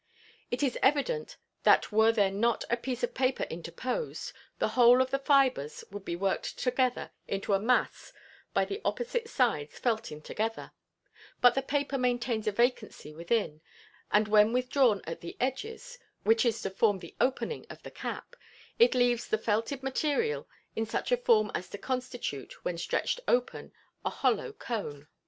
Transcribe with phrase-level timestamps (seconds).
[0.49, 5.11] It is evident that were there not a piece of paper interposed, the whole of
[5.11, 8.11] the fibers would be worked together into a mass
[8.51, 10.71] by the opposite sides felting together,
[11.39, 13.61] but the paper maintains a vacancy within,
[14.11, 15.67] and when withdrawn at the edge
[16.23, 18.35] which is to form the opening of the cap,
[18.79, 23.71] it leaves the felted material in such a form as to constitute, when stretched open,
[24.03, 25.07] a hollow cone.